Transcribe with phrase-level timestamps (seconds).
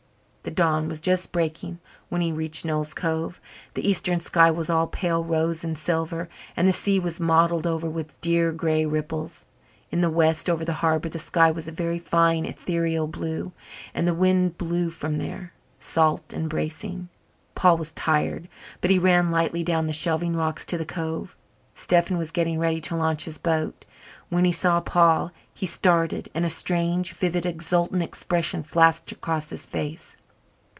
[0.43, 1.77] The dawn was just breaking
[2.09, 3.39] when he reached Noel's Cove.
[3.75, 6.27] The eastern sky was all pale rose and silver,
[6.57, 9.45] and the sea was mottled over with dear grey ripples.
[9.91, 13.51] In the west over the harbour the sky was a very fine ethereal blue
[13.93, 17.09] and the wind blew from there, salt and bracing.
[17.53, 18.47] Paul was tired,
[18.81, 21.37] but he ran lightly down the shelving rocks to the cove.
[21.75, 23.85] Stephen was getting ready to launch his boat.
[24.29, 29.65] When he saw Paul he started and a strange, vivid, exultant expression flashed across his
[29.67, 30.17] face.